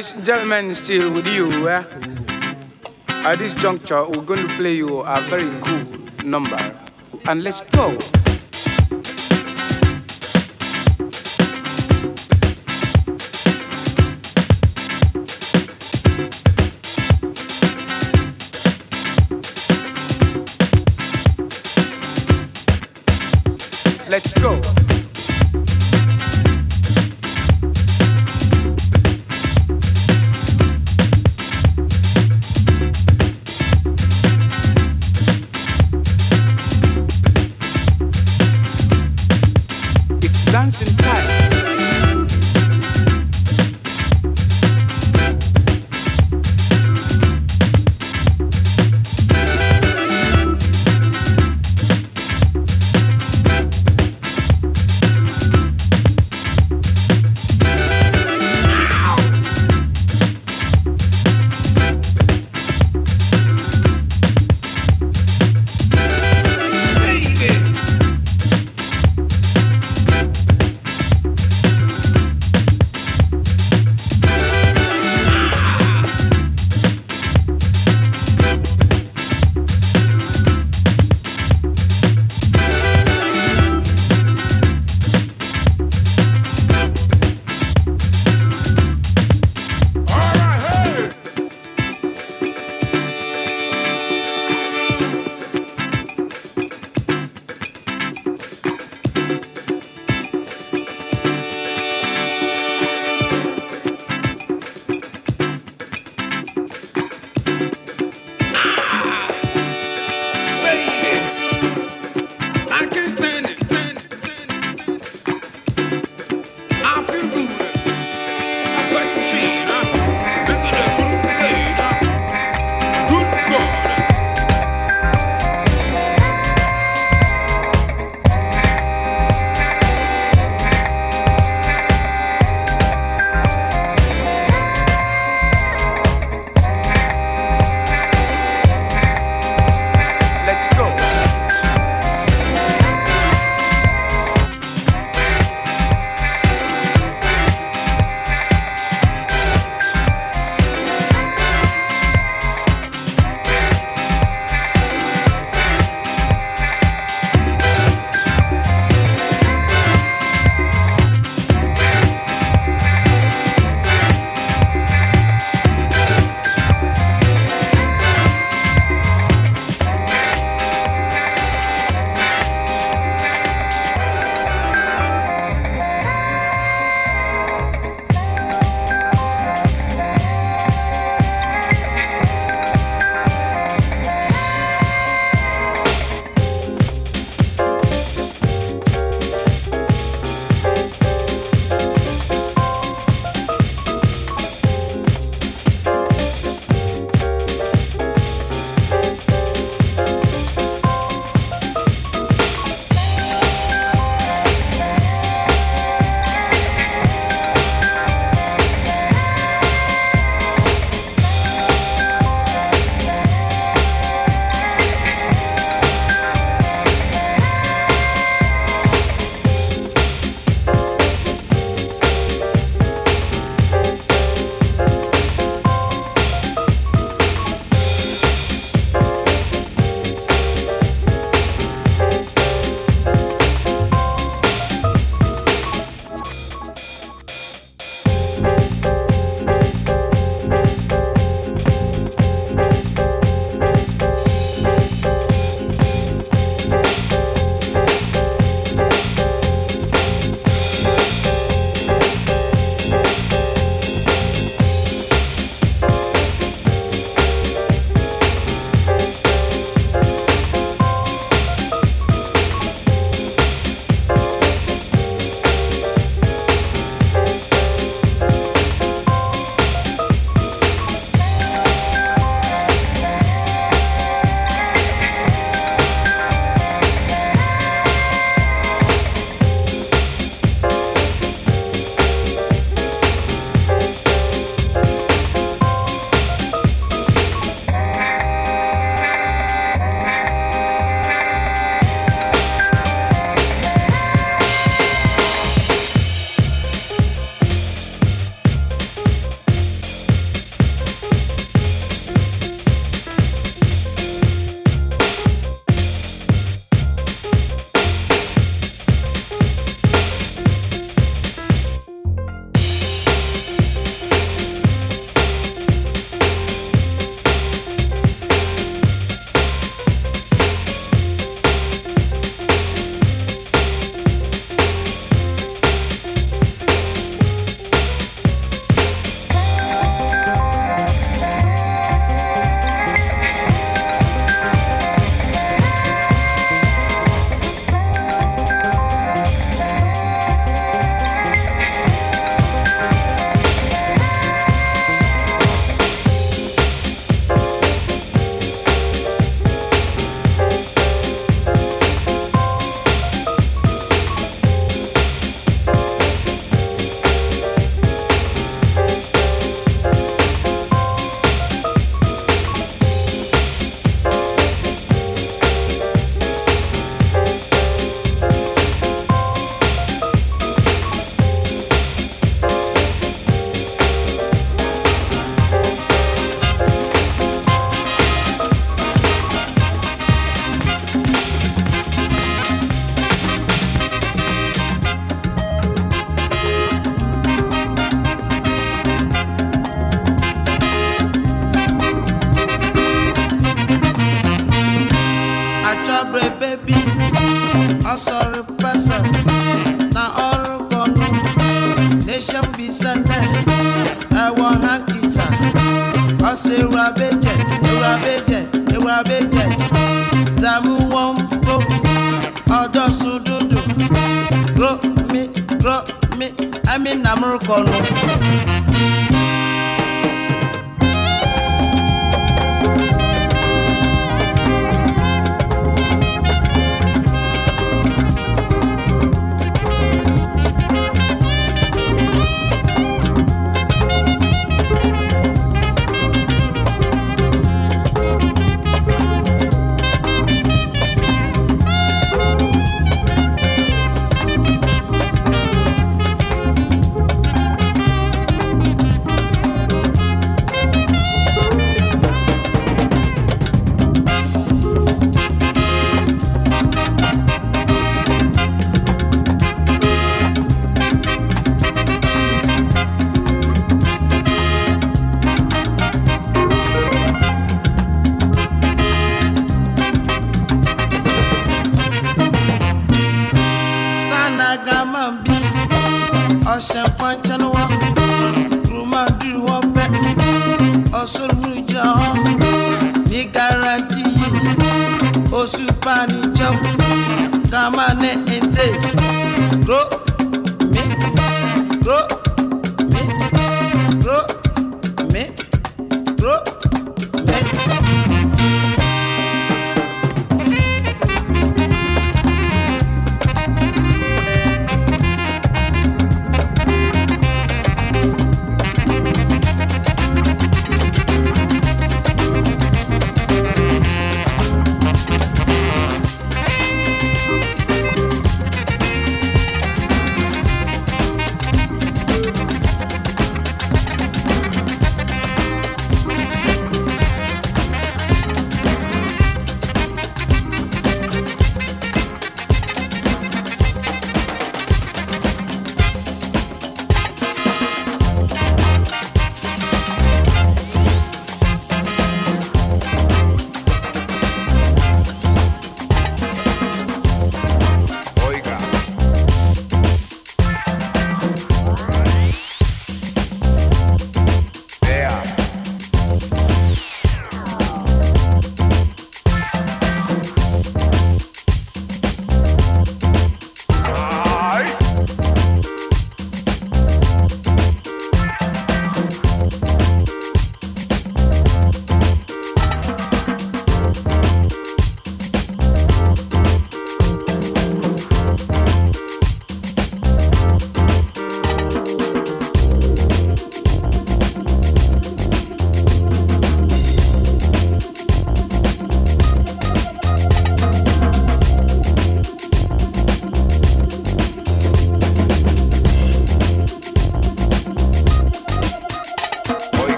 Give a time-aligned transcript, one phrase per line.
[0.00, 1.68] ladies and gentlemen, still with you.
[1.68, 1.84] Eh?
[3.08, 6.56] At this juncture, we're going to play you a very cool number.
[7.26, 8.19] And let's go.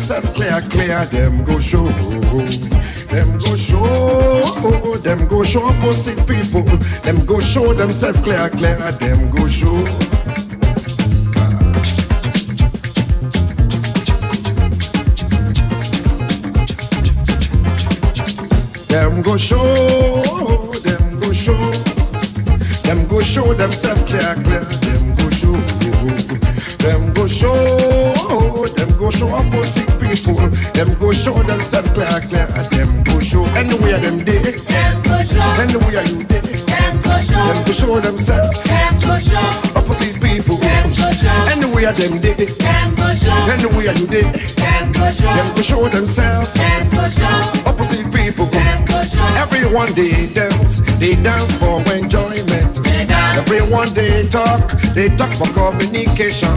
[0.00, 1.84] Themselves clear, clear, them go show.
[3.12, 6.62] Them go show, them go show opposite people.
[7.02, 9.84] Them go show themselves clear, clear, them go show.
[18.88, 19.60] Them go show,
[20.80, 21.72] them go show,
[22.84, 25.56] them go show themselves clear, clear, them go show,
[26.78, 29.89] them go show, them go show opposite.
[30.80, 32.46] Them go show themselves clear, clear.
[32.72, 36.40] Them go show anywhere them day, Them go show, anywhere you day.
[36.40, 40.56] them go show, Them go show themselves them go show, opposite people.
[40.56, 44.22] them go show, Anywhere them day, them go show, anywhere you day.
[44.56, 48.46] them go show, Them go show themselves them go show, opposite people.
[48.46, 49.20] them go show.
[49.36, 51.80] Everyone they dance, they dance for.
[51.84, 52.29] They dance.
[53.50, 56.54] Everyone they talk, they talk for communication.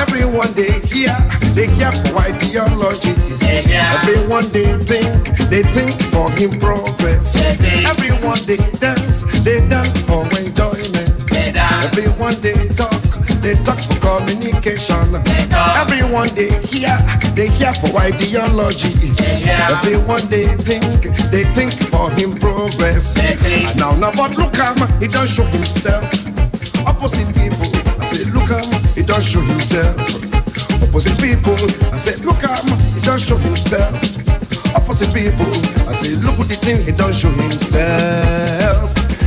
[0.00, 1.12] Everyone they hear,
[1.52, 3.12] they hear for ideology.
[3.44, 7.36] Everyone they think, they think for progress.
[7.36, 11.26] Everyone they dance, they dance for enjoyment.
[11.84, 12.95] Everyone they talk,
[13.46, 15.14] they talk for communication.
[15.78, 16.98] Everyone they hear,
[17.38, 19.14] they hear for ideology.
[19.46, 23.14] Everyone they think, they think for him progress.
[23.14, 23.76] Think.
[23.76, 26.10] Now, now, but look at him, he don't show himself.
[26.86, 27.70] Opposite people,
[28.02, 29.94] I say, look at him, he don't show himself.
[30.82, 31.54] Opposite people,
[31.94, 33.94] I say, look at him, he don't show himself.
[34.74, 35.46] Opposite people,
[35.86, 38.75] I say, look at the thing, he don't show himself.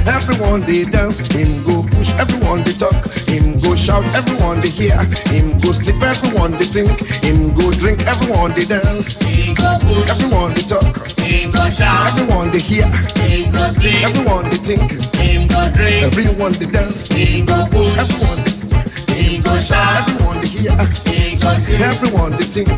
[0.10, 2.12] Everyone they dance, him go push.
[2.14, 2.97] Everyone they talk,
[3.30, 4.03] him go shout.
[4.16, 4.97] Everyone they hear,
[5.30, 6.01] him go sleep.
[6.01, 6.89] Everyone they think,
[7.24, 8.01] him go drink.
[8.07, 11.07] Everyone they dance, He go push, everyone they talk.
[11.20, 12.88] he go shout, Everyone they hear,
[13.28, 17.93] he go sleep, everyone they think, he go drink, everyone they dance, he go push,
[17.93, 22.70] everyone they, he go shout, everyone they hear, he go sleep, everyone they think,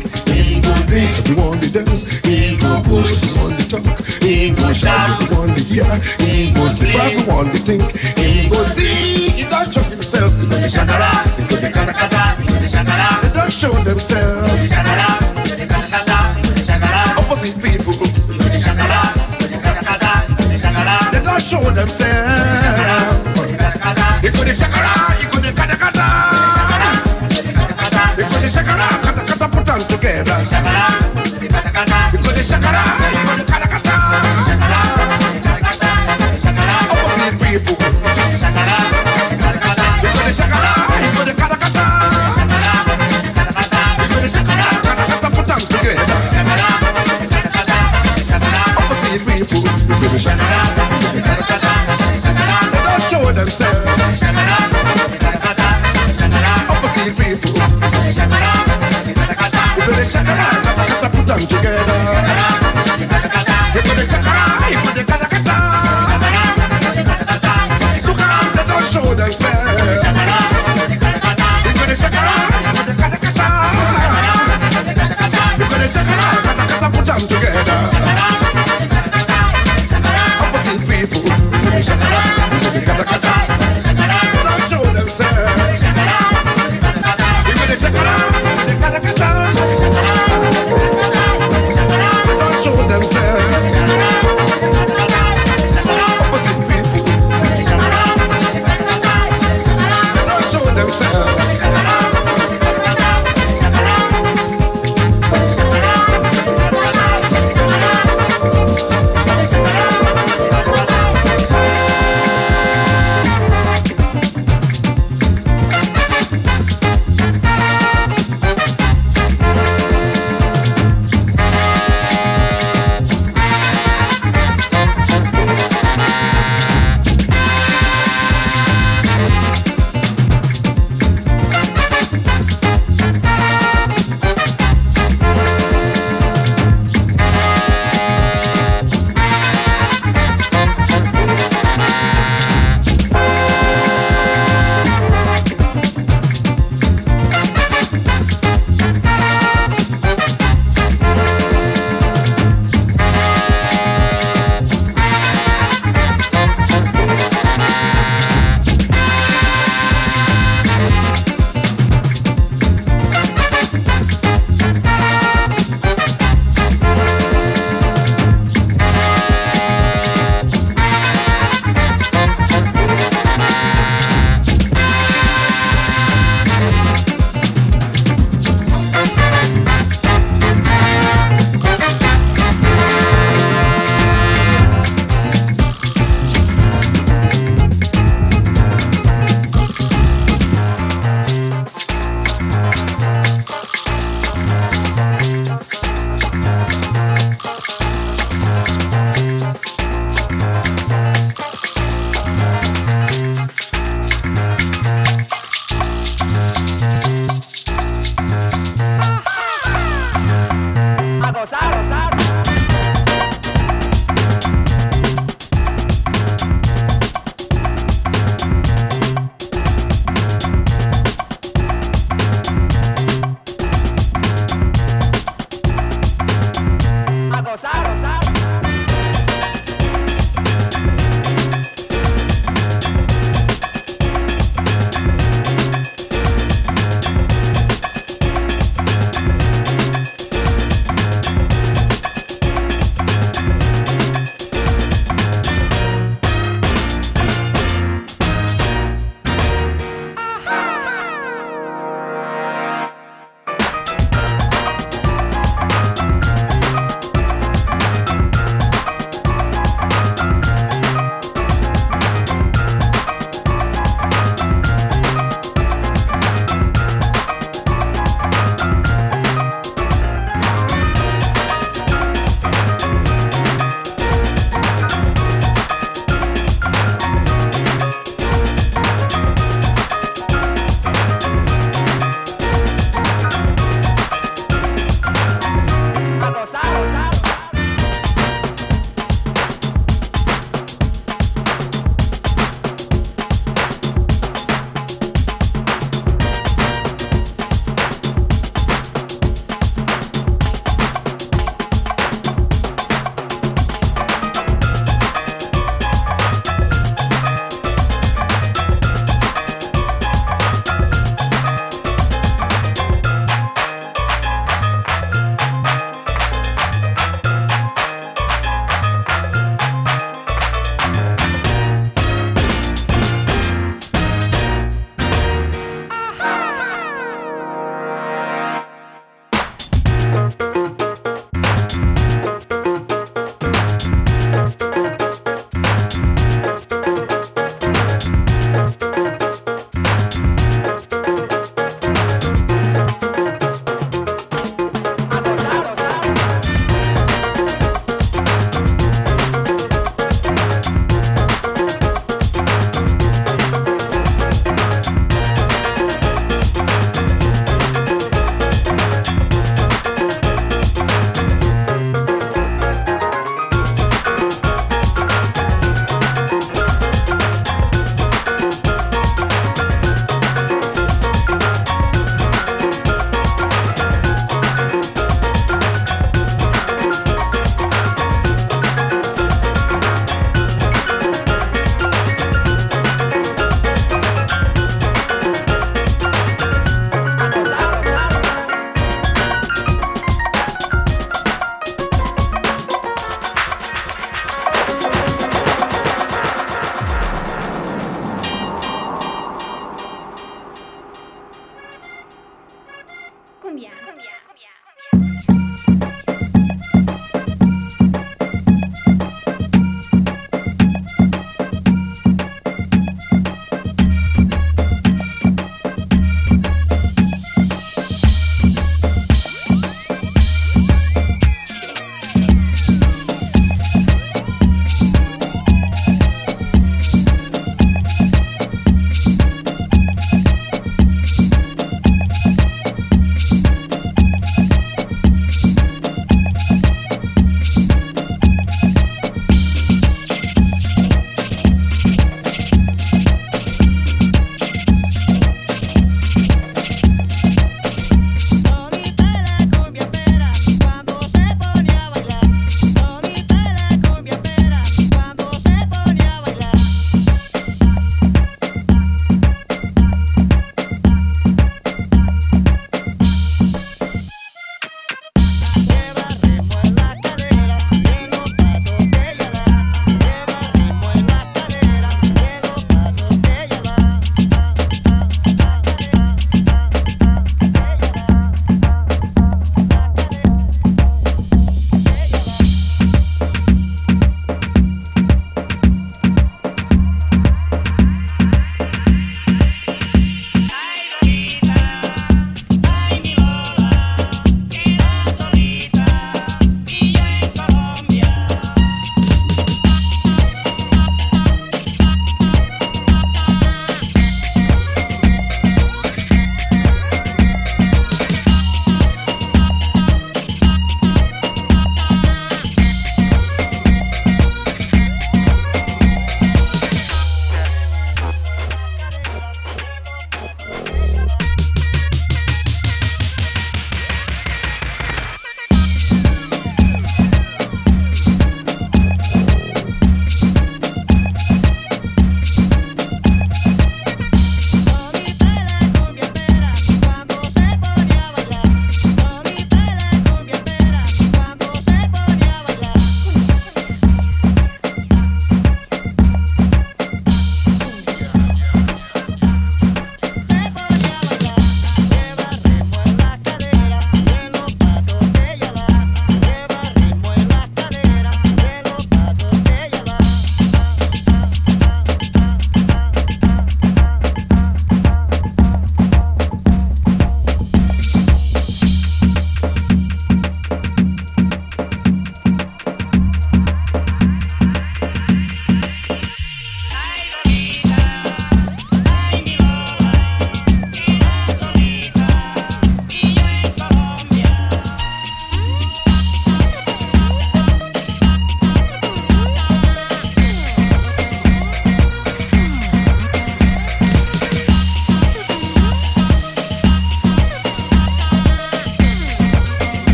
[0.62, 3.82] he go drink, everyone they dance, he go push, everyone they talk,
[4.22, 5.84] he go shout, everyone they hear,
[6.22, 7.82] he go sleep, everyone they think,
[8.18, 11.92] he go go see, he don't show himself, he the shakara, he go the kata
[11.92, 15.08] kata, he go the shakara, don't show themselves, the shakara,
[15.42, 17.02] he go the kata kata, he go the shakara,
[17.62, 19.00] people, he go the shakara,
[19.42, 23.32] he go the kata kata, he go the shakara, don't show themselves.
[23.50, 26.01] the kata kata, He go the shakara, he go the kata kata,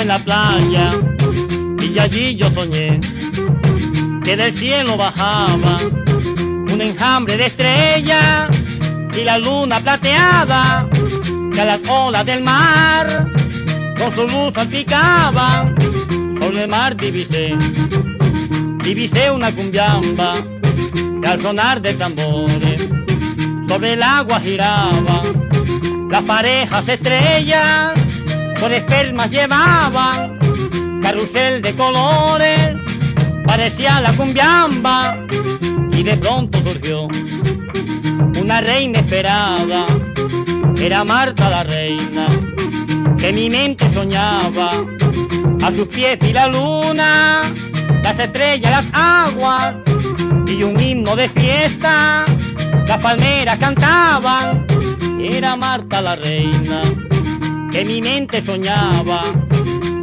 [0.00, 0.90] en la playa
[1.80, 2.98] y allí yo soñé
[4.24, 5.78] que del cielo bajaba
[6.72, 8.48] un enjambre de estrellas
[9.14, 10.88] y la luna plateada
[11.52, 13.28] que a las olas del mar
[13.98, 15.74] con su luz salpicaban
[16.40, 17.54] sobre el mar divisé
[18.82, 20.34] divisé una cumbiamba
[21.20, 22.88] que al sonar de tambores
[23.68, 25.22] sobre el agua giraba
[26.10, 28.01] las parejas estrellas
[28.62, 30.38] con espermas llevaban
[31.02, 32.76] carrusel de colores
[33.44, 35.18] parecía la cumbiamba
[35.90, 37.08] y de pronto surgió
[38.40, 39.86] una reina esperada.
[40.76, 42.28] Era Marta la reina
[43.18, 44.70] que mi mente soñaba.
[45.60, 47.42] A sus pies y la luna
[48.04, 49.74] las estrellas las aguas
[50.46, 52.24] y un himno de fiesta.
[52.86, 54.66] Las palmeras cantaban
[55.20, 57.01] era Marta la reina
[57.72, 59.22] que mi mente soñaba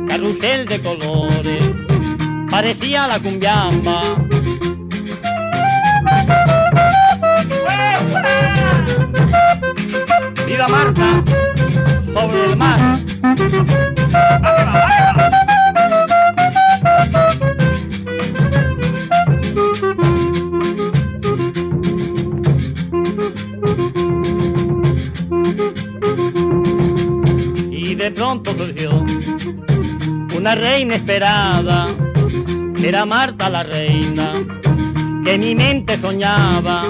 [0.08, 1.64] carrusel de colores
[2.50, 4.02] parecía la cumbiamba.
[10.48, 11.24] Viva Marta
[12.14, 13.00] sobre el mar.
[30.52, 31.88] Una reina esperada,
[32.84, 34.34] era Marta la reina,
[35.24, 36.86] que mi mente soñaba,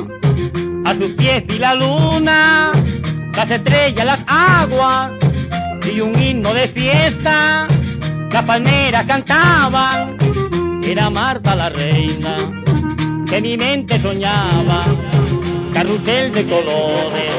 [0.85, 2.71] a sus pies vi la luna,
[3.35, 5.11] las estrellas, las aguas,
[5.93, 7.67] y un himno de fiesta,
[8.31, 10.15] las palmeras cantaban,
[10.81, 12.37] era Marta la reina,
[13.29, 14.85] que mi mente soñaba,
[15.73, 17.38] carrusel de colores,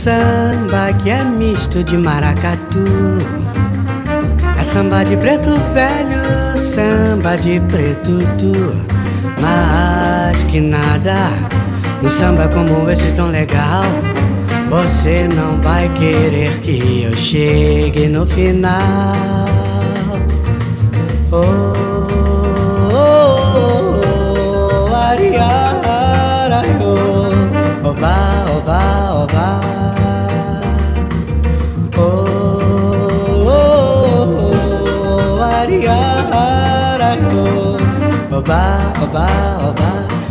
[0.00, 2.84] samba que é misto de maracatu
[4.58, 8.74] É samba de preto velho, samba de preto tu
[9.42, 11.28] Mas que nada,
[12.02, 13.84] um samba como esse tão legal
[14.70, 19.46] Você não vai querer que eu chegue no final
[21.30, 21.74] Oh,
[22.90, 24.00] oh,
[24.88, 26.89] oh, Ariara, oh,
[28.00, 28.80] oba, oba,
[29.12, 29.46] oba.
[31.98, 37.76] Oh, oh, oh, Ariara, oh,
[38.32, 38.62] oba,
[39.04, 39.26] oba,
[39.68, 39.88] oba.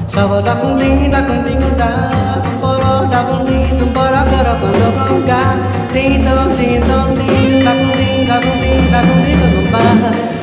[0.07, 2.41] Saba da com din, da com din, da.
[2.59, 5.41] Boro da com din, dum bora, bora, quando com ga.
[5.93, 9.71] Din, dum, din, dum, din, sa com din, da com din, da com din, dum
[9.71, 10.38] ba.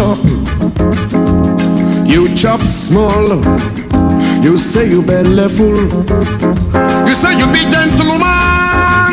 [0.00, 0.18] Chop.
[2.06, 3.26] You chop small.
[4.42, 5.80] You say you belly full.
[7.06, 9.12] You say you be gentleman.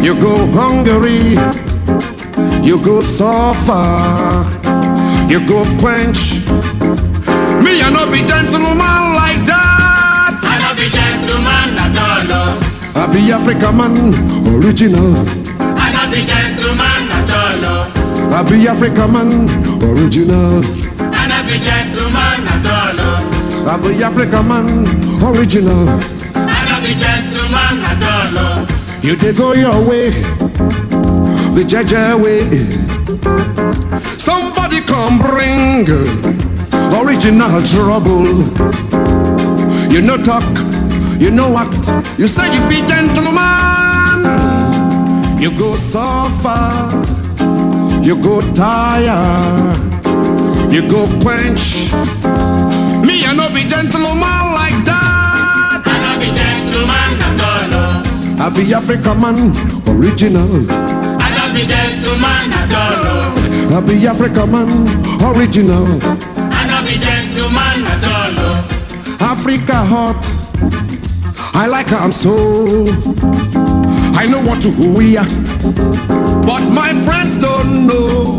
[0.00, 1.34] You go hungry.
[2.62, 4.44] You go suffer.
[5.28, 6.46] You go quench.
[7.64, 10.34] Me, I no be gentleman like that.
[10.50, 12.22] I no be gentleman at all.
[12.94, 13.94] I be Africa man,
[14.54, 15.41] original.
[18.34, 19.48] I be Africa man,
[19.82, 20.62] original.
[21.14, 22.98] I be gentleman at all.
[22.98, 23.68] oh.
[23.68, 24.66] I be Africa man,
[25.22, 25.88] original.
[26.34, 28.38] I be gentleman at all.
[28.38, 29.00] oh.
[29.02, 30.10] You dey go your way,
[31.54, 32.44] the Jeje way.
[34.18, 35.86] Somebody come bring
[37.00, 38.26] original trouble.
[39.92, 40.44] You no talk,
[41.20, 41.88] you no act.
[42.18, 43.40] You say you be gentleman.
[45.40, 46.70] You go suffer,
[48.02, 49.72] you go tire,
[50.70, 51.92] you go quench.
[53.06, 55.82] Me, I no be gentleman like that.
[55.86, 58.42] I no be gentleman at all.
[58.42, 59.36] I be Africa man,
[59.86, 60.66] original.
[61.20, 63.76] I no be gentleman at all.
[63.76, 64.68] I be Africa man,
[65.22, 65.86] original.
[66.36, 68.32] I no be gentleman at all.
[69.32, 70.22] Africa hot,
[71.54, 72.86] I like her, I'm so.
[74.14, 75.24] I know what to we are,
[75.62, 78.38] but my friends don't know.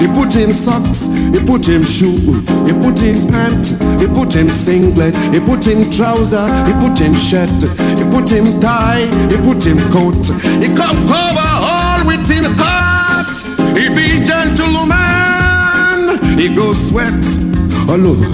[0.00, 2.16] He put in socks, he put in shoe,
[2.64, 3.66] he put in pant,
[4.00, 7.50] he put in singlet, he put in trouser, he put in shirt,
[7.98, 10.24] he put in tie, he put in coat.
[10.60, 13.28] He come cover all with him heart.
[13.76, 14.88] He be gentleman,
[16.38, 17.12] he go sweat
[17.88, 18.28] all over,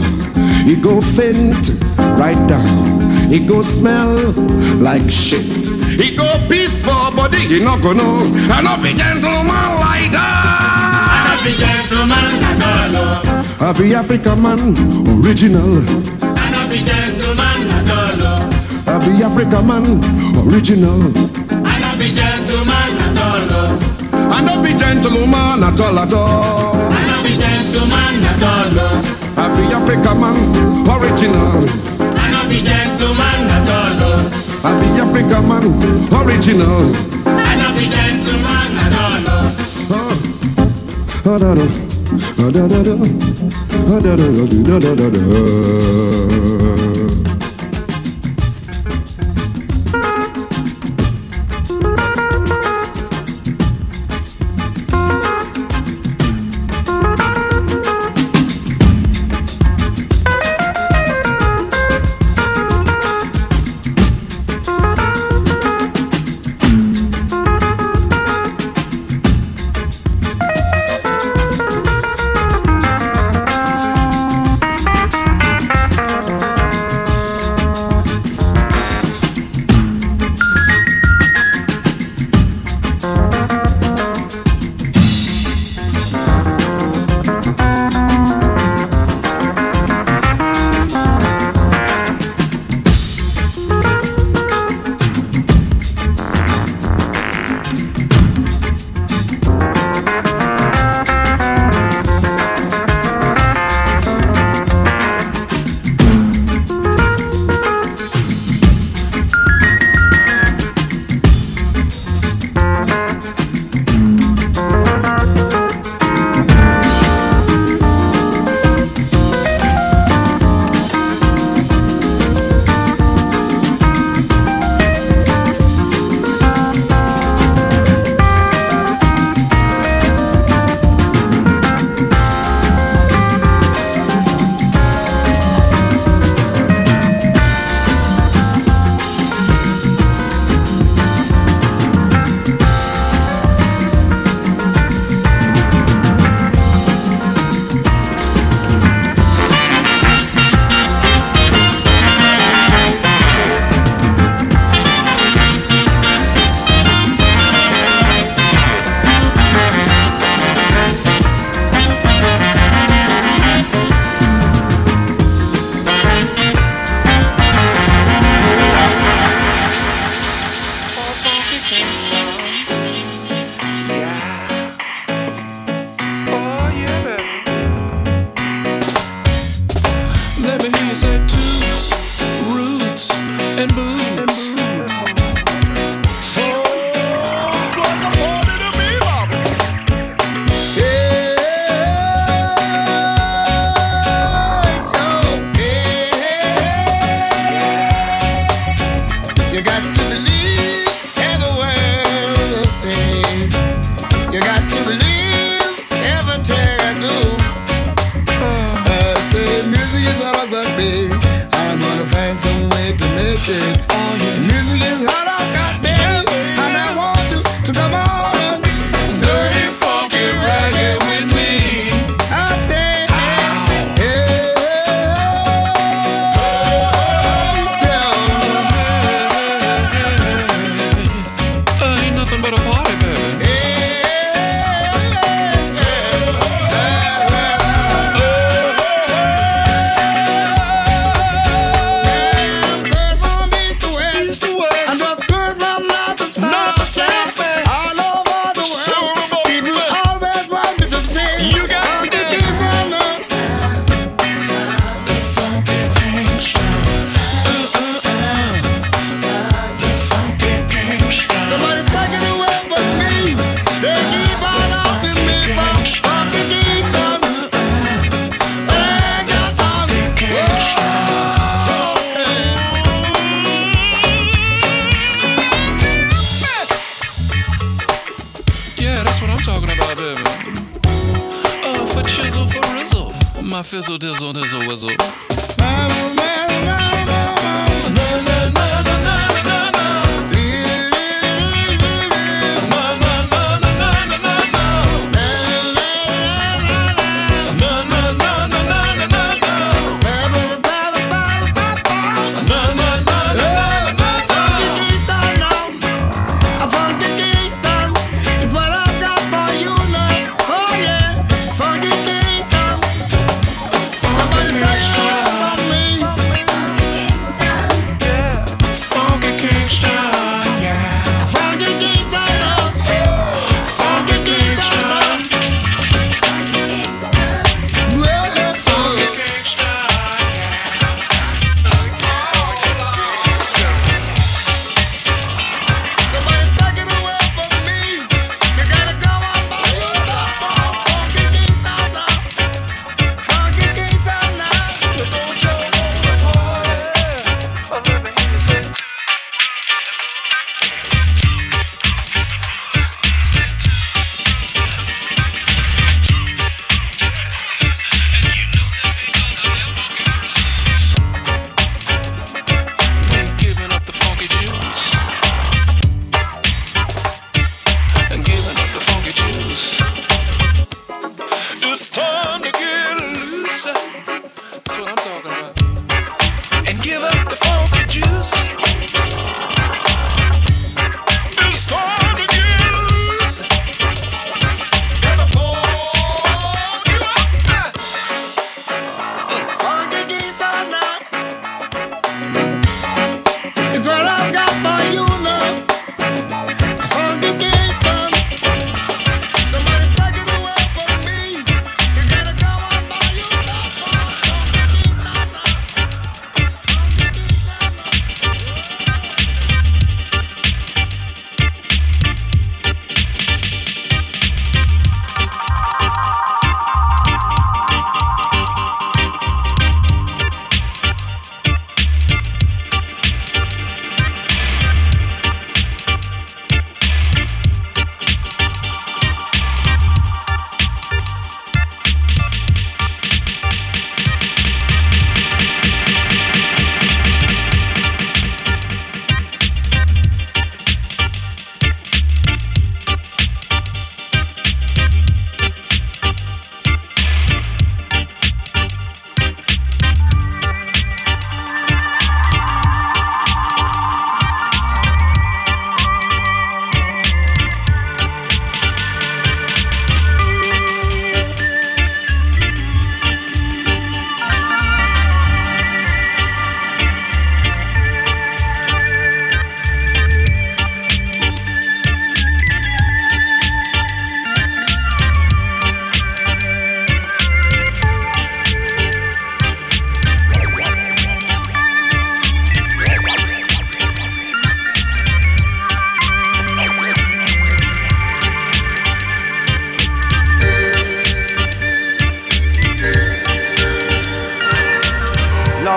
[0.65, 1.81] he go faint
[2.19, 3.31] right down.
[3.31, 4.33] He go smell
[4.79, 5.60] like shit.
[6.01, 8.25] He go peaceful, body he not gonna know.
[8.49, 11.29] I not be gentleman like that.
[11.29, 13.69] I be gentleman at all.
[13.69, 14.61] I be African man,
[15.21, 15.85] original.
[16.25, 18.49] I be gentleman at all.
[18.89, 19.85] I be African man,
[20.49, 21.05] original.
[21.69, 23.77] I be gentleman at all.
[24.33, 26.81] I not be gentleman at all at all.
[26.89, 28.73] I be gentleman at all.
[29.37, 30.37] I be African man,
[30.89, 31.69] original.
[32.17, 34.50] I be gentleman at all.
[34.63, 35.65] I be African man,
[36.21, 36.93] original.
[37.27, 39.25] I be gentleman at all.
[41.25, 41.65] Ah, da, da.
[42.39, 42.95] Ah, da, da, da.
[43.87, 46.50] Ah, da, da, da, da, da, da, da.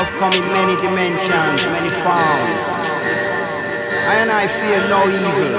[0.03, 2.61] Love come in many dimensions, many forms.
[4.19, 5.53] And I fear no evil.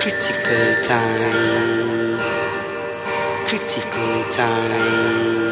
[0.00, 2.18] Critical time.
[3.46, 5.51] Critical time.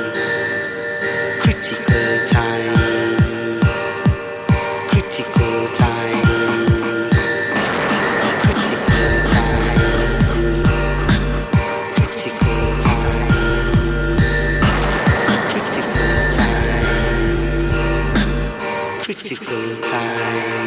[19.50, 20.59] two times.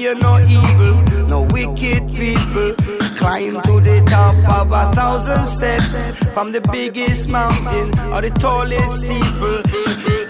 [0.00, 2.74] fear no evil, no wicked people.
[3.18, 9.02] Climb to the top of a thousand steps from the biggest mountain or the tallest
[9.02, 10.29] steeple.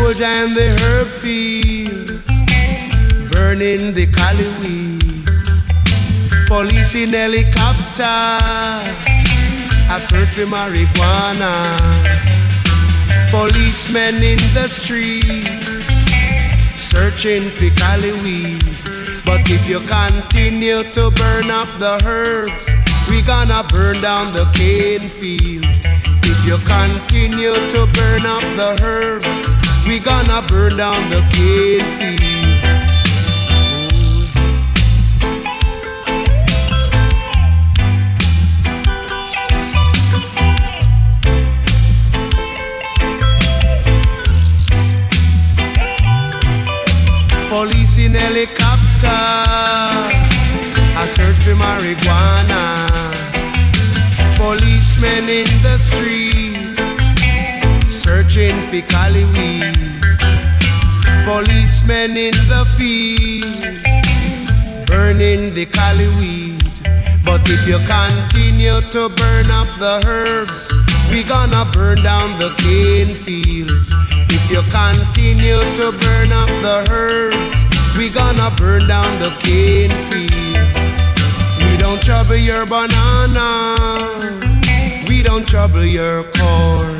[0.00, 2.08] soldier in the herb field,
[3.30, 5.26] burning the cali weed.
[6.46, 8.20] Police in helicopter,
[9.94, 11.52] I search for marijuana.
[13.30, 15.84] Policemen in the streets,
[16.76, 18.64] searching for cali weed.
[19.24, 22.66] But if you continue to burn up the herbs,
[23.08, 25.64] we gonna burn down the cane field.
[26.24, 29.59] If you continue to burn up the herbs,
[29.90, 32.84] we gonna burn down the cane fields.
[47.48, 49.08] Police in helicopter,
[51.02, 52.62] I search for marijuana.
[54.36, 56.29] Policemen in the streets
[58.40, 59.76] searching for cali weed.
[61.24, 63.78] Policemen in the field
[64.86, 66.62] burning the cali weed.
[67.24, 70.72] But if you continue to burn up the herbs,
[71.10, 73.92] we gonna burn down the cane fields.
[74.30, 77.58] If you continue to burn up the herbs,
[77.96, 80.92] we gonna burn down the cane fields.
[81.64, 83.50] We don't trouble your banana
[85.08, 86.99] we don't trouble your corn.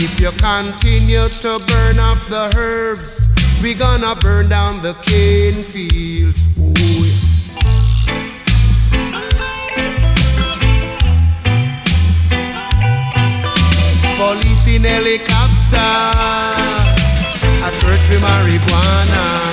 [0.00, 3.26] If you continue to burn up the herbs,
[3.60, 6.46] we gonna burn down the cane fields.
[6.56, 6.68] Ooh,
[14.16, 15.90] Police in helicopter,
[17.66, 19.47] I search for marijuana.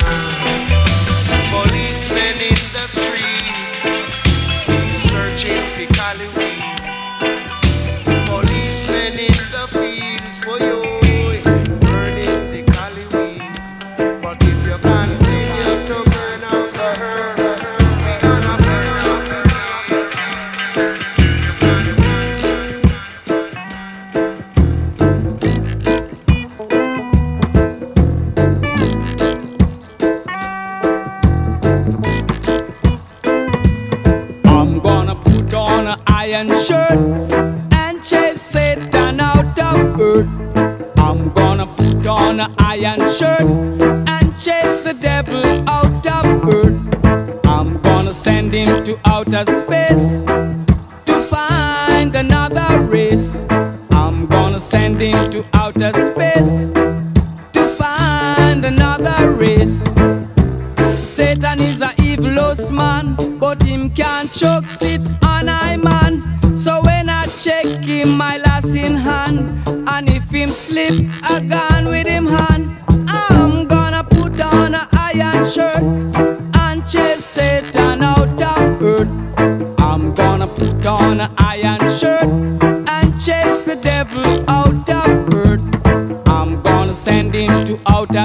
[87.84, 88.25] Send him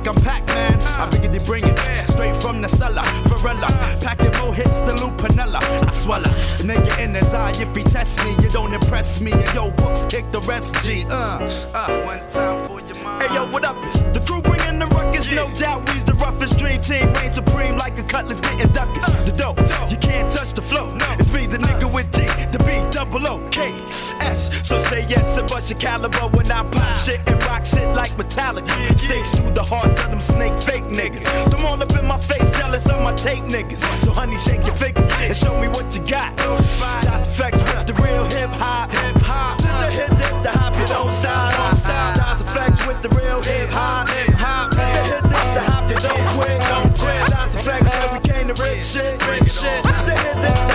[0.00, 0.80] like I'm Pac-Man.
[0.98, 1.78] I figured they bring it
[2.08, 3.02] straight from the cellar.
[3.28, 3.68] Varela,
[4.00, 5.60] packing more hits than Lou Piniella.
[5.60, 6.30] I swallow.
[6.64, 9.32] Nigga in his eye, if he test me, you don't impress me.
[9.32, 11.04] And yo, books kick the rest, G.
[11.08, 11.38] Uh,
[11.74, 13.22] uh, one time for your mind.
[13.22, 13.76] Hey yo, what up?
[14.14, 15.30] The crew bringing the ruckus.
[15.30, 17.12] No doubt, we's the roughest dream team.
[17.14, 19.04] Reign supreme like a cutlass getting duckers.
[19.24, 19.58] The dope,
[19.90, 20.96] you can't touch the flow.
[21.18, 23.72] It's me, the nigga with G, the B, double O, K,
[24.20, 24.50] S.
[24.66, 28.10] So say yes and bust your caliber when I pop shit and rock shit like
[28.10, 28.98] Metallica.
[28.98, 31.24] Stakes through the hearts of them snake fake niggas.
[31.50, 33.80] Them all up in my face, jealous of my tape niggas.
[34.02, 36.36] So honey, shake your fingers and show me what you got.
[36.36, 39.58] Das EFX with the real hip hop, hip hop.
[39.58, 42.14] To the hip hip, the hop, you don't stop, don't stop.
[42.16, 44.70] Das EFX with the real hip hop, hip hop.
[44.70, 47.20] To the hip hip, the hop, you don't quit, don't quit.
[47.30, 49.84] That's and we came to rip shit, rip shit.
[49.84, 50.69] To the hip hip,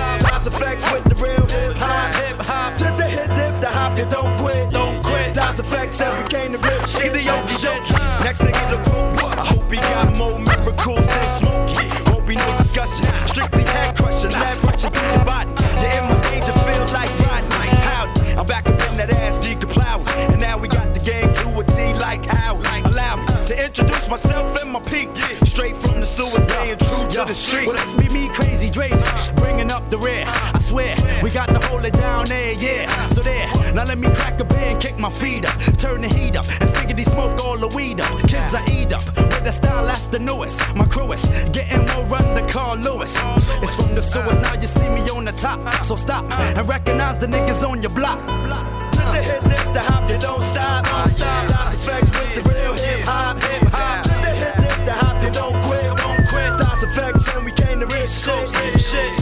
[0.00, 2.14] style, rise and flex with the real hip hop.
[2.14, 5.34] Hip hop to the hip dip, the hop you don't quit, don't quit.
[5.34, 7.12] Dies and flex and became the real shit.
[7.12, 7.80] The yoke shit.
[8.24, 11.86] Next nigga the room, I hope he got more miracles than Smokey.
[12.10, 13.06] Won't be no discussion.
[13.26, 15.50] Strictly head crushing, that rushing through your body.
[15.80, 18.32] You're in my danger, feel like riding like howdy.
[18.38, 19.98] I'm back up in that ass, G Kaplow.
[20.32, 22.82] And now we got the game to a T like Howie.
[22.84, 25.10] Allow me to introduce myself and my peak.
[25.44, 27.66] Straight from the sewer, staying true to the streets.
[27.66, 29.19] Well, that's me, me, Krazy Drayz
[29.60, 30.24] Bringing up the rear.
[30.26, 32.88] I swear, we got to hold it down there, yeah.
[33.08, 35.54] So there, now let me crack a beer kick my feet up.
[35.76, 38.08] Turn the heat up and spiggity smoke all the weed up.
[38.20, 40.74] Kids I eat up with the style that's the newest.
[40.74, 41.22] My crew is
[41.52, 43.12] getting more run than Carl Lewis.
[43.60, 45.60] It's from the sewers, now you see me on the top.
[45.84, 46.24] So stop
[46.56, 48.18] and recognize the niggas on your block.
[48.24, 51.48] The hit, dip, the hop, you don't stop, don't stop.
[51.48, 54.04] Das EFX with the real hip hop, hip hop.
[54.04, 56.56] The hit, dip, the hop, you don't quit, don't quit.
[56.56, 58.48] Das EFX and we came to rip shit,
[58.80, 59.19] shit.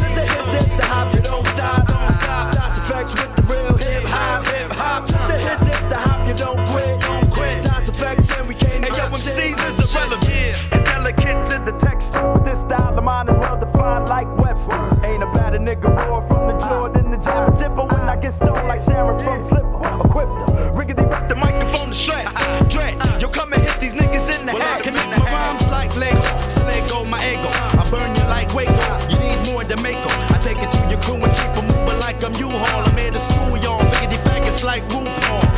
[13.09, 15.05] This style of mine is well defined like Webster's.
[15.05, 17.87] Ain't about a nigga roar from the Jordan, the jam dipper.
[17.89, 20.73] When I get stoned like Sharon from Sliver, equipped her.
[20.77, 22.29] Riggedy rip the microphone to shred.
[22.69, 24.83] Dread, yo, come and hit these niggas in the head.
[24.83, 26.21] Connect my rhymes like Lego.
[26.69, 27.49] Lego, my ego.
[27.81, 28.77] I burn you like Waco.
[29.09, 30.11] You need more than Mako.
[30.29, 32.85] I take it to your crew and keep 'em moving like I'm U-Haul.
[32.85, 33.81] I'm here to school y'all.
[33.89, 35.09] Riggedy faggots like roof.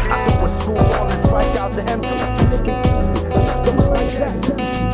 [0.07, 2.15] I go with school hall and strike out the MC.
[4.23, 4.90] I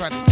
[0.00, 0.29] tried to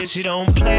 [0.00, 0.69] bitch, don't play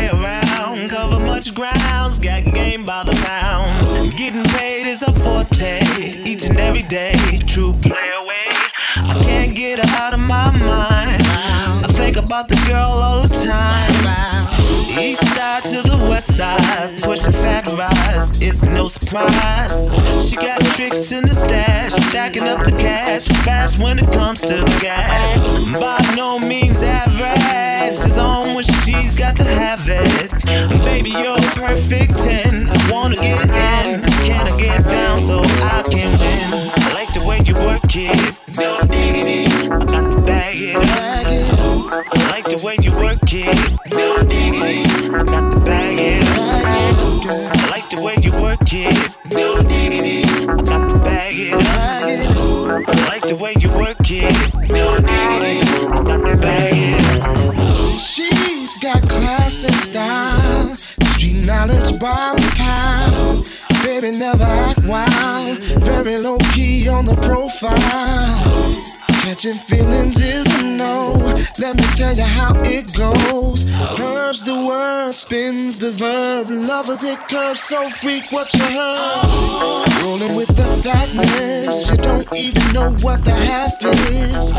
[77.04, 80.04] it curves so freak what you heard.
[80.04, 84.52] Rolling with the fatness, you don't even know what the half is.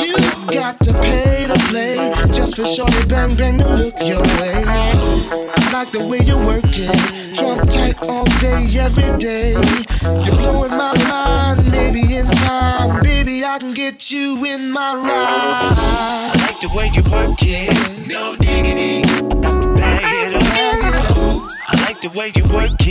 [0.00, 1.94] You've got to pay to play
[2.32, 4.62] just for shorty bang bang to look your way.
[4.66, 9.52] I like the way you work it, trump tight all day, every day.
[10.02, 15.74] You're blowing my mind, maybe in time, baby I can get you in my ride.
[15.76, 17.93] I like the way you work it,
[22.14, 22.83] way you work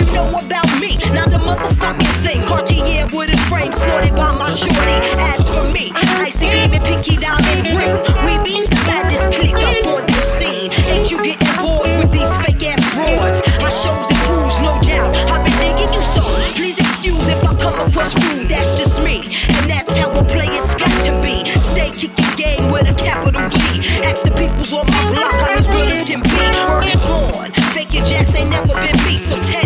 [0.00, 0.96] you know about me?
[1.12, 2.40] Not a motherfucking thing.
[2.42, 4.96] Cartier wooden frame sported by my shorty.
[5.20, 8.00] As for me, icy gleaming pinky diamond ring.
[8.24, 10.72] We beams the baddest click up on this scene.
[10.88, 13.42] Ain't you getting bored with these fake ass broads?
[13.60, 15.14] I shows and crews, no doubt.
[15.28, 16.22] I've been digging you so.
[16.56, 18.48] Please excuse if I come across rude.
[18.48, 21.44] That's just me, and that's how a play it's got to be.
[21.60, 23.84] Stay kicking game with a capital G.
[24.04, 26.30] Ask the peoples on my block, I'm as real as can be.
[26.68, 27.52] Word is born.
[27.74, 29.16] Faking jacks ain't never been me.
[29.16, 29.59] So the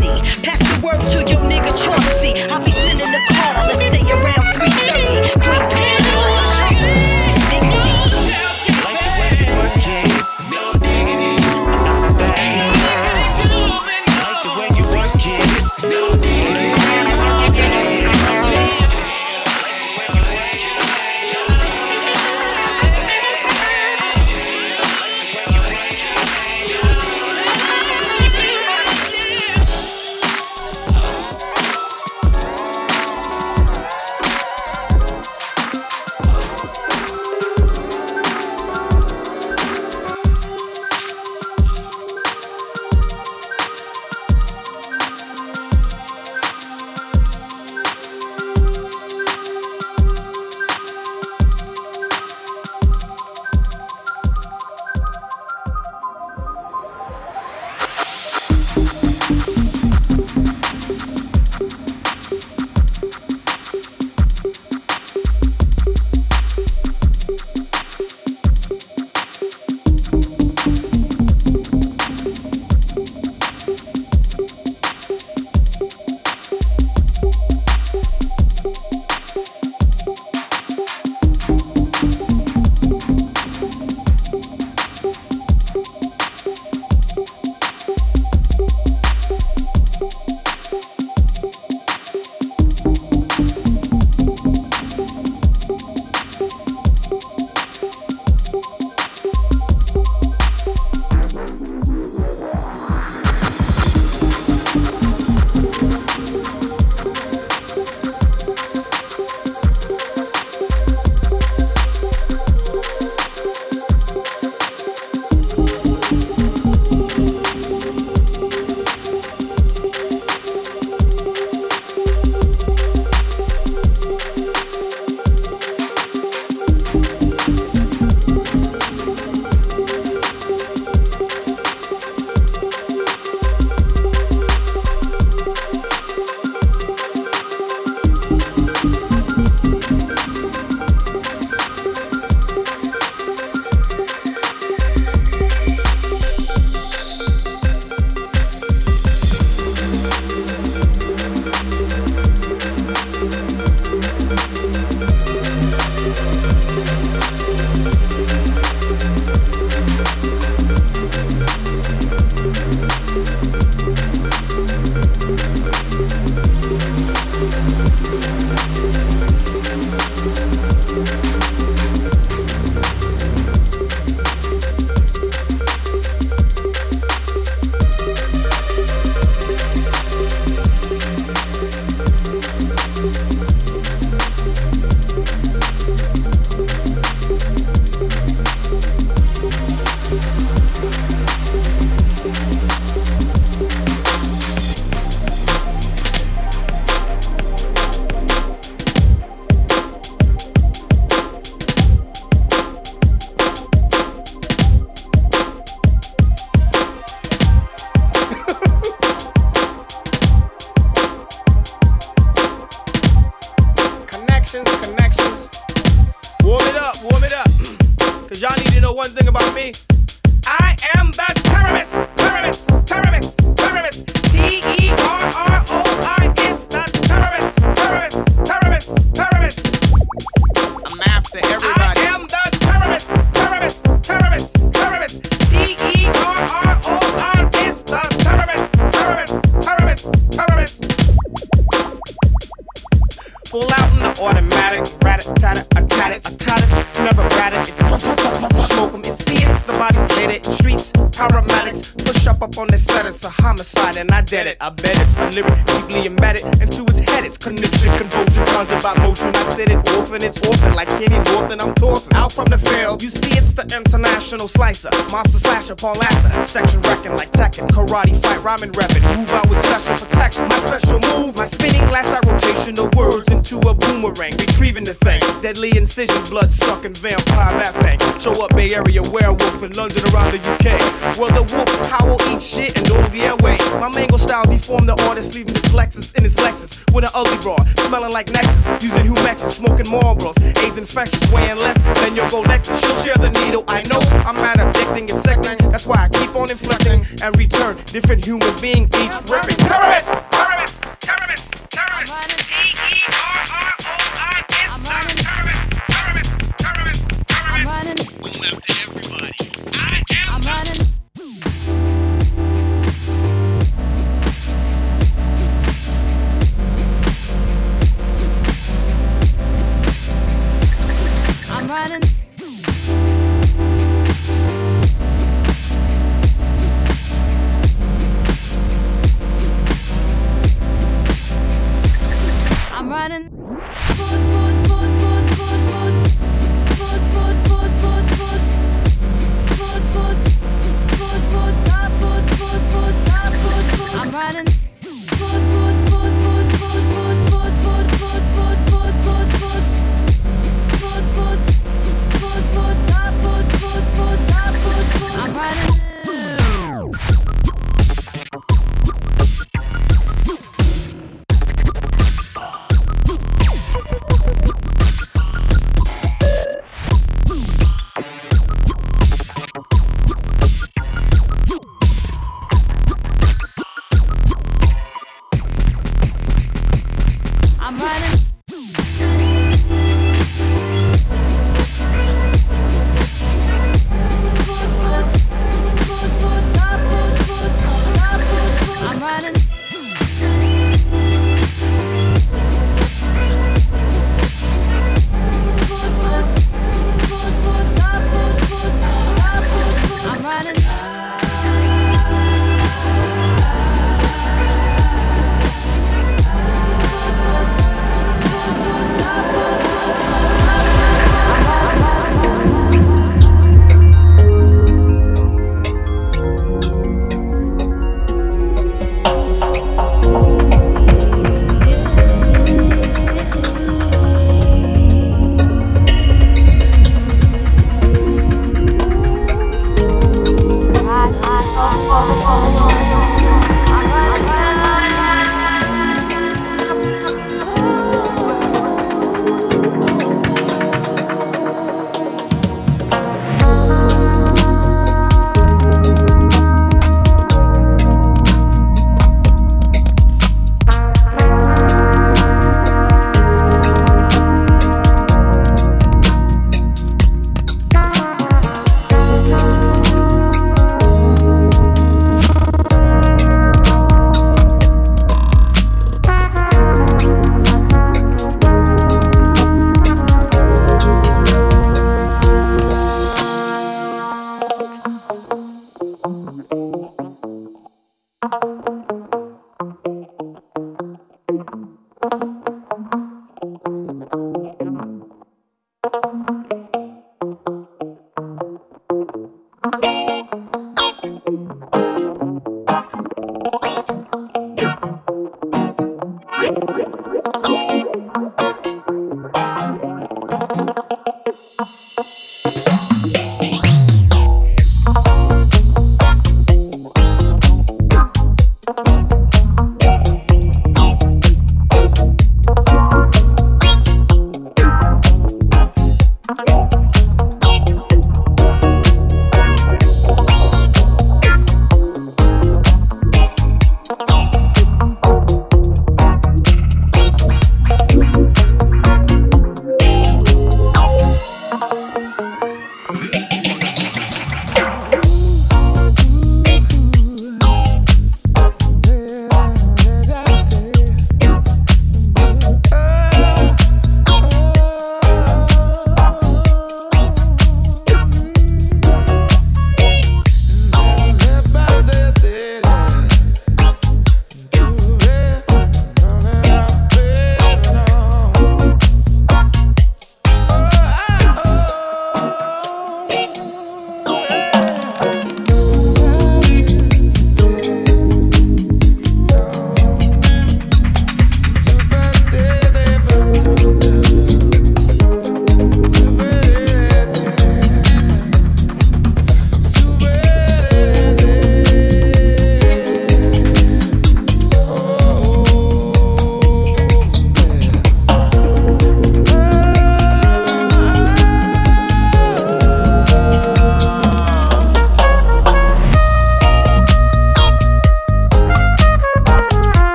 [0.85, 2.35] word to your nigga Chauncey.
[2.53, 2.74] I'll be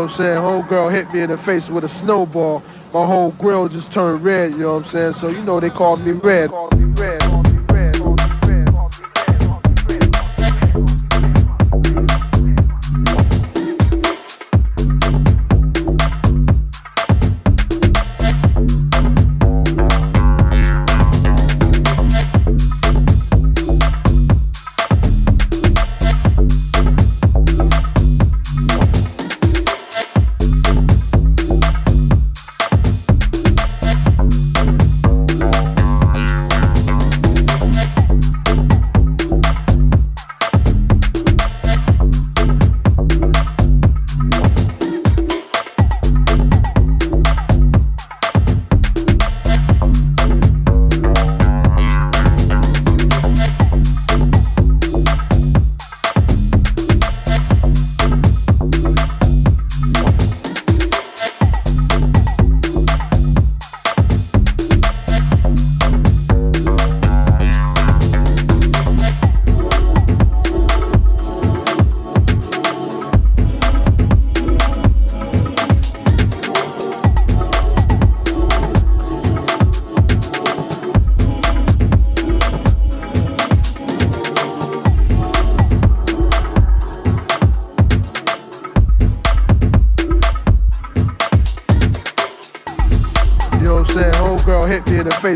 [0.00, 0.38] I'm saying?
[0.38, 2.62] Homegirl hit me in the face with a snowball.
[2.94, 5.12] My whole grill just turned red, you know what I'm saying?
[5.14, 6.50] So you know they call me red.
[6.50, 6.61] Call me red.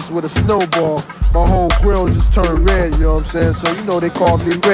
[0.00, 1.00] Face with a snowball.
[1.32, 3.54] My whole grill just turned red, you know what I'm saying?
[3.54, 4.54] So you know they call me red.
[4.54, 4.65] Call me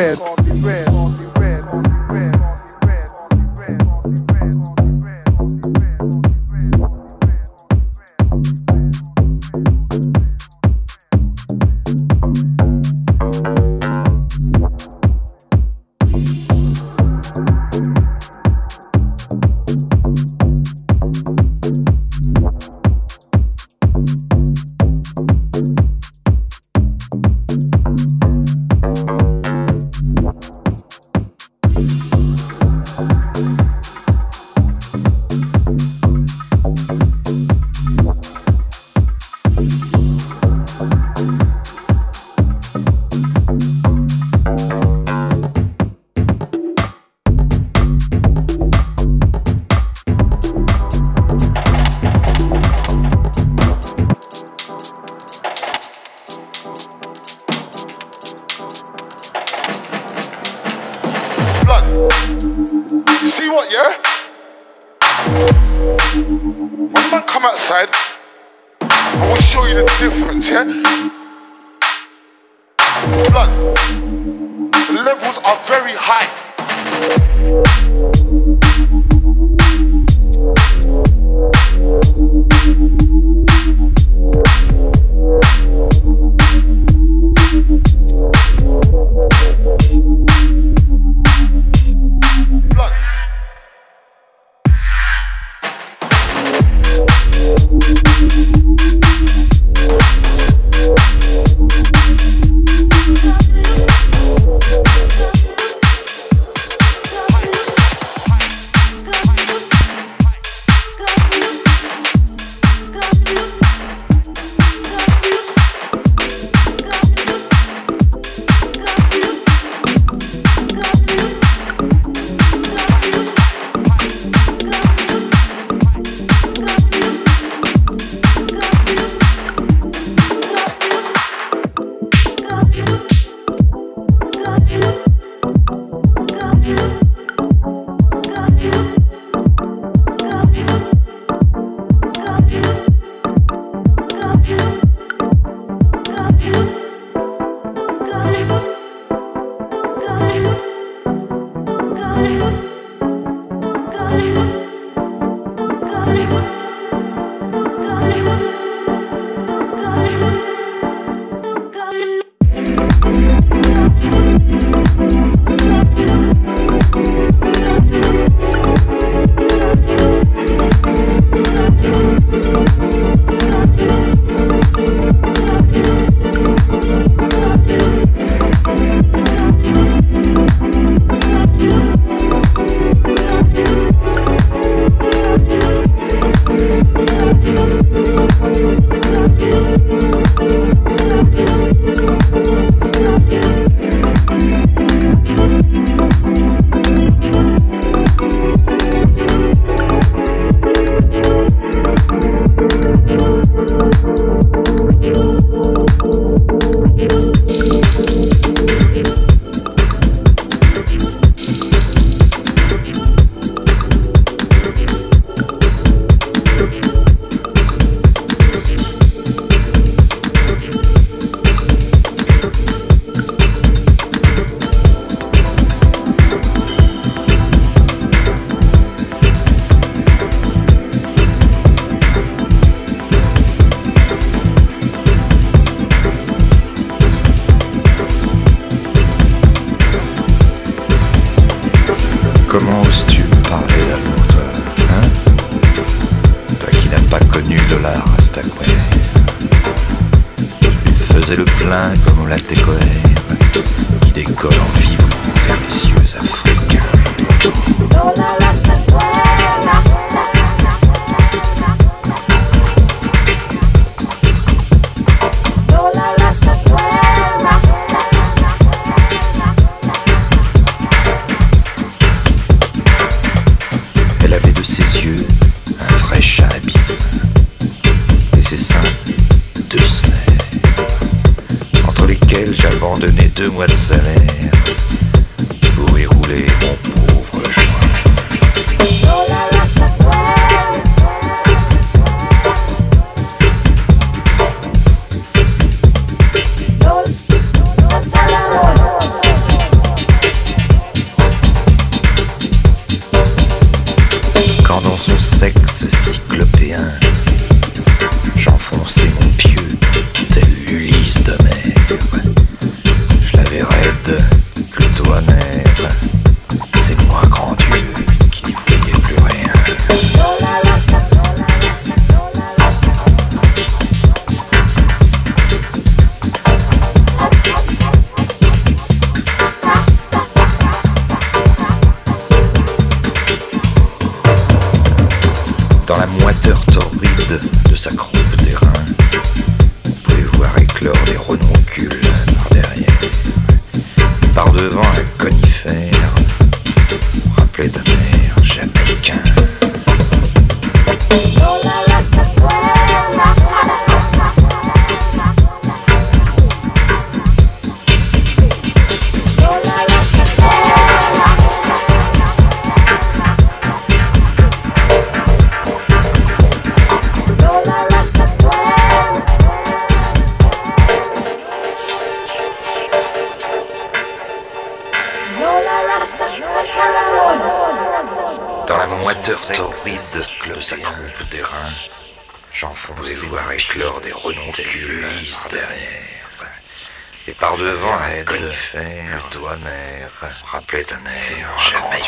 [387.53, 390.09] par devant et de le faire toi-même.
[390.47, 392.03] Rappelez ta mère, jamais.